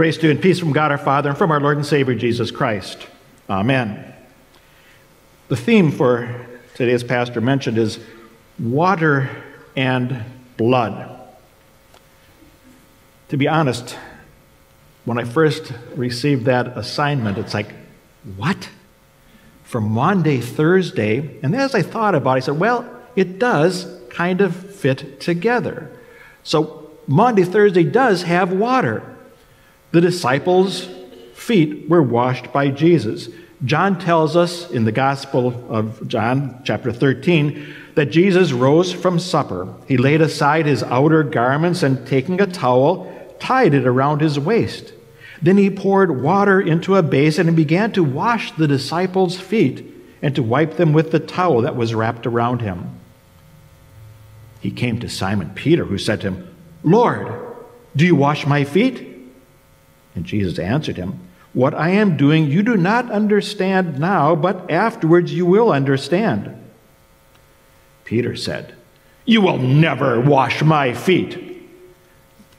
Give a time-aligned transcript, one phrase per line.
[0.00, 2.14] Grace to you and peace from God our Father and from our Lord and Savior
[2.14, 3.06] Jesus Christ.
[3.50, 4.14] Amen.
[5.48, 7.98] The theme for today, as Pastor mentioned, is
[8.58, 9.28] water
[9.76, 10.24] and
[10.56, 11.20] blood.
[13.28, 13.98] To be honest,
[15.04, 17.70] when I first received that assignment, it's like,
[18.36, 18.70] what?
[19.64, 21.38] From Maundy, Thursday.
[21.42, 25.94] And as I thought about it, I said, well, it does kind of fit together.
[26.42, 29.18] So Maundy, Thursday does have water.
[29.92, 30.88] The disciples'
[31.34, 33.28] feet were washed by Jesus.
[33.64, 39.74] John tells us in the Gospel of John, chapter 13, that Jesus rose from supper.
[39.88, 44.92] He laid aside his outer garments and, taking a towel, tied it around his waist.
[45.42, 49.84] Then he poured water into a basin and began to wash the disciples' feet
[50.22, 52.98] and to wipe them with the towel that was wrapped around him.
[54.60, 57.32] He came to Simon Peter, who said to him, Lord,
[57.96, 59.09] do you wash my feet?
[60.14, 61.20] And Jesus answered him,
[61.52, 66.56] What I am doing you do not understand now, but afterwards you will understand.
[68.04, 68.74] Peter said,
[69.24, 71.68] You will never wash my feet.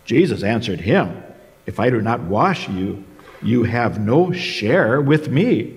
[0.06, 1.24] Jesus answered him,
[1.66, 3.04] If I do not wash you,
[3.42, 5.76] you have no share with me.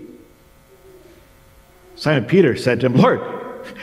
[1.97, 3.21] Simon Peter said to him, Lord,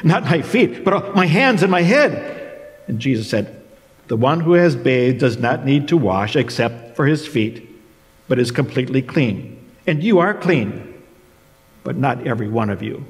[0.03, 2.69] not my feet, but my hands and my head.
[2.87, 3.63] And Jesus said,
[4.07, 7.69] The one who has bathed does not need to wash except for his feet,
[8.31, 9.61] but is completely clean.
[9.85, 11.03] And you are clean,
[11.83, 13.03] but not every one of you.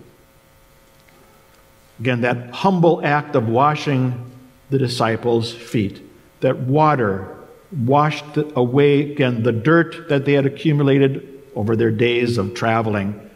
[1.99, 4.31] Again, that humble act of washing
[4.71, 6.01] the disciples' feet,
[6.39, 7.37] that water
[7.85, 13.29] washed away, again, the dirt that they had accumulated over their days of traveling,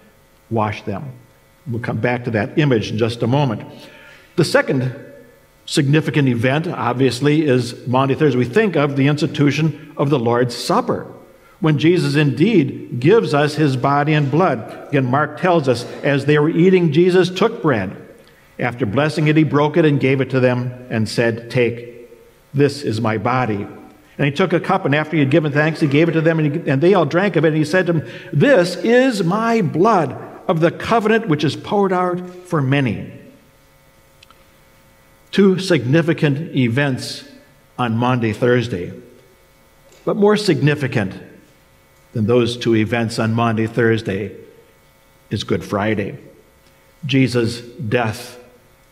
[0.50, 1.12] washed them.
[1.68, 3.62] We'll come back to that image in just a moment.
[4.38, 4.96] The second
[5.68, 8.40] significant event, obviously, is Maundy Thursday.
[8.40, 11.12] We think of the institution of the Lord's Supper,
[11.60, 14.90] when Jesus indeed gives us his body and blood.
[14.90, 18.02] Again, Mark tells us, as they were eating, Jesus took bread.
[18.60, 22.10] After blessing it, he broke it and gave it to them and said, Take,
[22.54, 23.68] this is my body.
[24.18, 26.22] And he took a cup, and after he had given thanks, he gave it to
[26.22, 27.50] them, and, he, and they all drank of it.
[27.50, 30.14] And he said to them, This is my blood
[30.48, 33.12] of the covenant which is poured out for many.
[35.32, 37.26] Two significant events
[37.78, 38.94] on Maundy, Thursday.
[40.06, 41.14] But more significant
[42.16, 44.34] than those two events on Maundy, Thursday
[45.30, 46.18] is Good Friday.
[47.06, 48.40] Jesus' death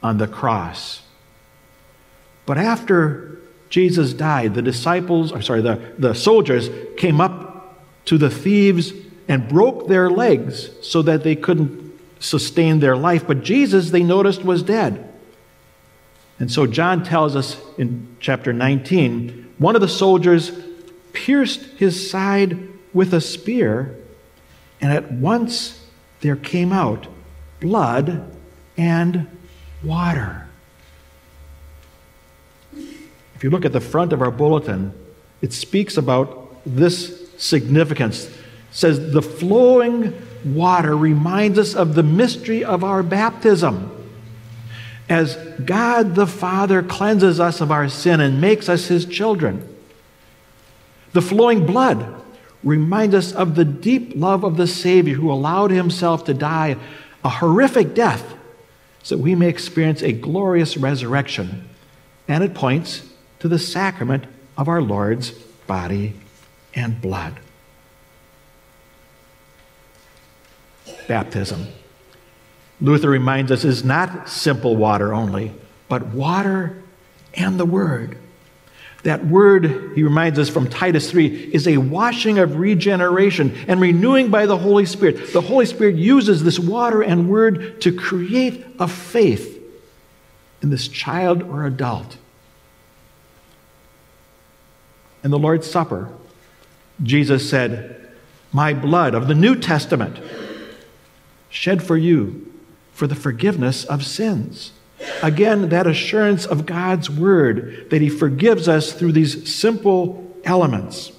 [0.03, 1.03] on the cross.
[2.45, 3.39] But after
[3.69, 8.91] Jesus died, the disciples, or sorry, the, the soldiers came up to the thieves
[9.29, 13.25] and broke their legs so that they couldn't sustain their life.
[13.25, 15.13] But Jesus, they noticed, was dead.
[16.39, 20.51] And so John tells us in chapter 19 one of the soldiers
[21.13, 23.97] pierced his side with a spear,
[24.81, 25.85] and at once
[26.21, 27.07] there came out
[27.59, 28.31] blood
[28.77, 29.27] and
[29.83, 30.47] water.
[32.73, 34.93] If you look at the front of our bulletin,
[35.41, 38.29] it speaks about this significance
[38.73, 43.89] says the flowing water reminds us of the mystery of our baptism.
[45.07, 49.69] As God the Father cleanses us of our sin and makes us his children.
[51.13, 52.22] The flowing blood
[52.63, 56.77] reminds us of the deep love of the Savior who allowed himself to die
[57.23, 58.35] a horrific death
[59.01, 61.67] so we may experience a glorious resurrection.
[62.27, 63.07] And it points
[63.39, 64.25] to the sacrament
[64.57, 65.31] of our Lord's
[65.67, 66.13] body
[66.73, 67.39] and blood.
[71.07, 71.67] baptism.
[72.81, 75.51] Luther reminds us is not simple water only,
[75.87, 76.81] but water
[77.33, 78.17] and the Word.
[79.03, 84.29] That word, he reminds us from Titus 3, is a washing of regeneration and renewing
[84.29, 85.33] by the Holy Spirit.
[85.33, 89.61] The Holy Spirit uses this water and word to create a faith
[90.61, 92.17] in this child or adult.
[95.21, 96.09] In the Lord's Supper,
[97.01, 98.09] Jesus said,
[98.53, 100.19] My blood of the New Testament
[101.49, 102.53] shed for you
[102.93, 104.71] for the forgiveness of sins.
[105.21, 111.11] Again, that assurance of God's word that He forgives us through these simple elements.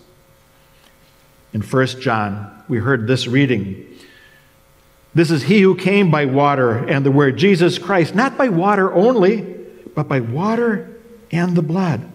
[1.52, 3.86] In 1 John, we heard this reading.
[5.14, 8.92] This is He who came by water and the word, Jesus Christ, not by water
[8.92, 9.42] only,
[9.94, 10.90] but by water
[11.30, 12.10] and the blood.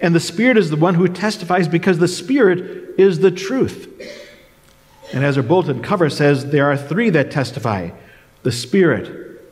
[0.00, 3.88] And the Spirit is the one who testifies because the Spirit is the truth.
[5.12, 7.90] And as our bulletin cover says, there are three that testify
[8.42, 9.42] the Spirit,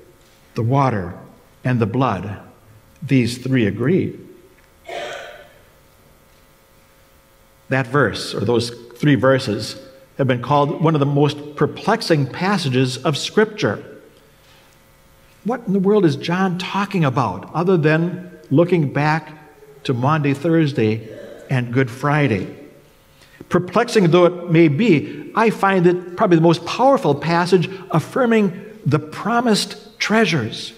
[0.55, 1.19] the water,
[1.64, 2.40] and the blood.
[3.02, 4.19] These three agree.
[7.69, 9.81] that verse, or those three verses,
[10.16, 13.84] have been called one of the most perplexing passages of Scripture.
[15.44, 19.32] What in the world is John talking about other than looking back
[19.84, 21.08] to Maundy, Thursday,
[21.49, 22.54] and Good Friday?
[23.49, 28.99] Perplexing though it may be, I find it probably the most powerful passage affirming the
[28.99, 30.72] promised treasures.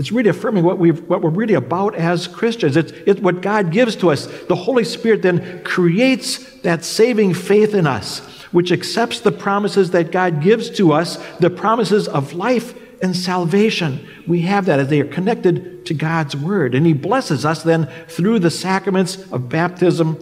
[0.00, 2.74] It's really affirming what, we what we're really about as Christians.
[2.74, 4.28] It's, it's what God gives to us.
[4.44, 8.20] The Holy Spirit then creates that saving faith in us,
[8.50, 14.08] which accepts the promises that God gives to us, the promises of life and salvation.
[14.26, 16.74] We have that as they are connected to God's Word.
[16.74, 20.16] And He blesses us then through the sacraments of baptism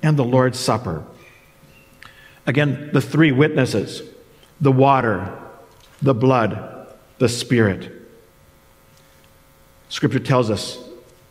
[0.00, 1.04] and the Lord's Supper.
[2.46, 4.00] Again, the three witnesses
[4.60, 5.36] the water,
[6.00, 6.86] the blood,
[7.18, 8.03] the Spirit.
[9.94, 10.76] Scripture tells us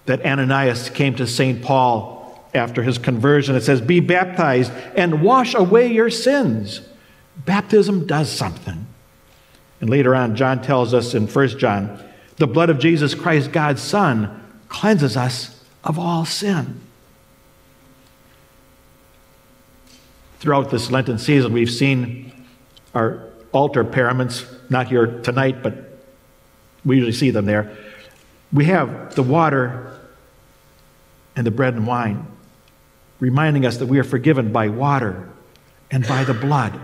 [0.06, 1.62] that Ananias came to St.
[1.62, 3.58] Paul after his conversion.
[3.58, 6.80] It says, Be baptized and wash away your sins.
[7.46, 8.88] Baptism does something.
[9.82, 12.02] And later on, John tells us in 1 John,
[12.38, 16.80] the blood of Jesus Christ, God's Son, cleanses us of all sin.
[20.40, 22.32] Throughout this Lenten season, we've seen
[22.96, 26.00] our altar paraments, not here tonight, but
[26.86, 27.78] we usually see them there
[28.54, 30.00] we have the water
[31.36, 32.28] and the bread and wine,
[33.20, 35.28] reminding us that we are forgiven by water
[35.90, 36.80] and by the blood.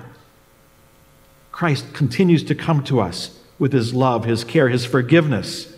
[1.52, 5.76] Christ continues to come to us with his love, his care, his forgiveness.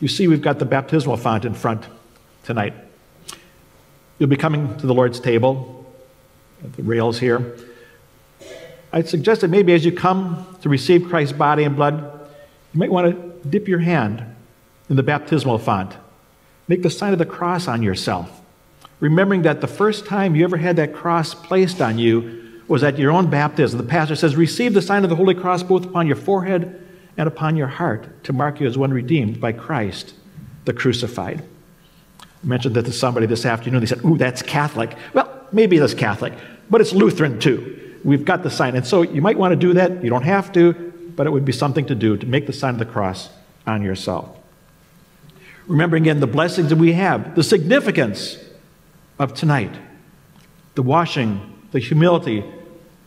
[0.00, 1.86] You see, we've got the baptismal font in front
[2.42, 2.74] tonight.
[4.18, 5.86] You'll be coming to the Lord's table,
[6.62, 7.56] at the rails here.
[8.92, 12.02] I'd suggest that maybe as you come to receive Christ's body and blood,
[12.74, 14.24] you might want to dip your hand
[14.90, 15.96] in the baptismal font.
[16.68, 18.42] Make the sign of the cross on yourself,
[19.00, 22.98] remembering that the first time you ever had that cross placed on you was at
[22.98, 23.78] your own baptism.
[23.78, 26.78] The pastor says, Receive the sign of the Holy Cross both upon your forehead
[27.16, 30.14] and upon your heart to mark you as one redeemed by Christ,
[30.66, 31.42] the crucified.
[32.20, 33.80] I mentioned that to somebody this afternoon.
[33.80, 34.96] They said, Ooh, that's Catholic.
[35.14, 36.34] Well, maybe that's Catholic,
[36.70, 38.76] but it's Lutheran too we've got the sign.
[38.76, 40.02] And so you might want to do that.
[40.02, 40.72] You don't have to,
[41.16, 43.28] but it would be something to do to make the sign of the cross
[43.66, 44.36] on yourself.
[45.66, 48.38] Remember again the blessings that we have, the significance
[49.18, 49.74] of tonight,
[50.74, 51.40] the washing,
[51.70, 52.44] the humility.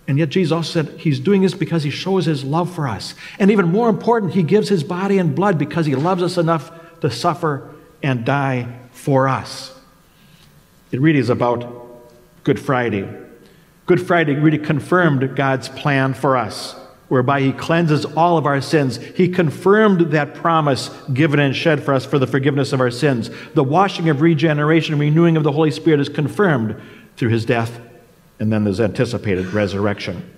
[0.08, 3.16] And yet Jesus said he's doing this because he shows his love for us.
[3.40, 6.72] And even more important, he gives his body and blood because he loves us enough
[7.02, 9.74] to suffer and die for us.
[10.92, 11.86] It really is about
[12.44, 13.25] Good Friday.
[13.86, 16.76] Good Friday really confirmed God's plan for us,
[17.08, 18.98] whereby He cleanses all of our sins.
[18.98, 23.30] He confirmed that promise given and shed for us for the forgiveness of our sins.
[23.54, 26.82] The washing of regeneration and renewing of the Holy Spirit is confirmed
[27.16, 27.80] through His death
[28.40, 30.32] and then His anticipated resurrection.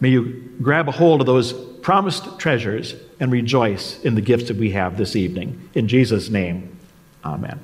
[0.00, 4.56] May you grab a hold of those promised treasures and rejoice in the gifts that
[4.56, 5.68] we have this evening.
[5.74, 6.76] In Jesus' name,
[7.24, 7.58] amen.